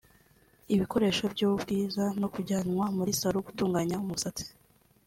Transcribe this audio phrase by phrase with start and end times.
[0.73, 4.45] ibikoresho by’ubwiza no kujyanwa muri Salon gutunganya umusatsi